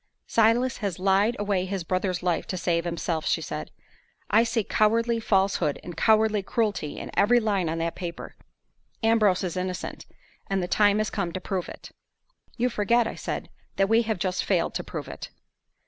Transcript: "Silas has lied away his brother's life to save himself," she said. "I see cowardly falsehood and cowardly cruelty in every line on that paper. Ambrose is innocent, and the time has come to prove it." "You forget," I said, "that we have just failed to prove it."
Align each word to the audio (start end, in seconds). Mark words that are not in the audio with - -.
"Silas 0.25 0.77
has 0.77 0.97
lied 0.97 1.35
away 1.37 1.63
his 1.63 1.83
brother's 1.83 2.23
life 2.23 2.47
to 2.47 2.57
save 2.57 2.85
himself," 2.85 3.23
she 3.27 3.39
said. 3.39 3.69
"I 4.31 4.43
see 4.43 4.63
cowardly 4.63 5.19
falsehood 5.19 5.79
and 5.83 5.95
cowardly 5.95 6.41
cruelty 6.41 6.97
in 6.97 7.11
every 7.13 7.39
line 7.39 7.69
on 7.69 7.77
that 7.77 7.93
paper. 7.93 8.35
Ambrose 9.03 9.43
is 9.43 9.55
innocent, 9.55 10.07
and 10.47 10.63
the 10.63 10.67
time 10.67 10.97
has 10.97 11.11
come 11.11 11.31
to 11.33 11.39
prove 11.39 11.69
it." 11.69 11.91
"You 12.57 12.67
forget," 12.67 13.05
I 13.05 13.13
said, 13.13 13.49
"that 13.75 13.89
we 13.89 14.01
have 14.01 14.17
just 14.17 14.43
failed 14.43 14.73
to 14.73 14.83
prove 14.83 15.07
it." 15.07 15.29